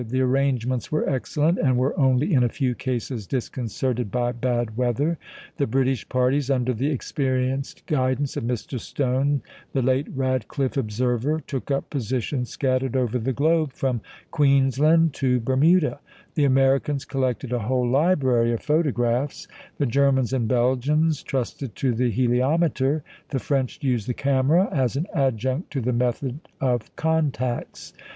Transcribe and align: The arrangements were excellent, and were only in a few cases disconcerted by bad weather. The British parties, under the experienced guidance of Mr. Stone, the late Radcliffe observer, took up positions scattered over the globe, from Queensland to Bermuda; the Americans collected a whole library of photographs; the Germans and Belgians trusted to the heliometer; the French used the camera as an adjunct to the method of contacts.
The 0.09 0.21
arrangements 0.21 0.91
were 0.91 1.07
excellent, 1.07 1.59
and 1.59 1.77
were 1.77 1.95
only 1.95 2.33
in 2.33 2.43
a 2.43 2.49
few 2.49 2.73
cases 2.73 3.27
disconcerted 3.27 4.09
by 4.09 4.31
bad 4.31 4.75
weather. 4.75 5.19
The 5.57 5.67
British 5.67 6.09
parties, 6.09 6.49
under 6.49 6.73
the 6.73 6.89
experienced 6.89 7.85
guidance 7.85 8.35
of 8.35 8.43
Mr. 8.43 8.79
Stone, 8.79 9.43
the 9.73 9.83
late 9.83 10.07
Radcliffe 10.15 10.75
observer, 10.75 11.39
took 11.45 11.69
up 11.69 11.91
positions 11.91 12.49
scattered 12.49 12.95
over 12.97 13.19
the 13.19 13.31
globe, 13.31 13.73
from 13.73 14.01
Queensland 14.31 15.13
to 15.13 15.39
Bermuda; 15.39 15.99
the 16.33 16.45
Americans 16.45 17.05
collected 17.05 17.53
a 17.53 17.59
whole 17.59 17.87
library 17.87 18.51
of 18.53 18.63
photographs; 18.63 19.47
the 19.77 19.85
Germans 19.85 20.33
and 20.33 20.47
Belgians 20.47 21.21
trusted 21.21 21.75
to 21.75 21.93
the 21.93 22.09
heliometer; 22.11 23.03
the 23.29 23.37
French 23.37 23.77
used 23.83 24.07
the 24.09 24.15
camera 24.15 24.67
as 24.71 24.95
an 24.95 25.05
adjunct 25.13 25.69
to 25.73 25.79
the 25.79 25.93
method 25.93 26.39
of 26.59 26.95
contacts. 26.95 27.93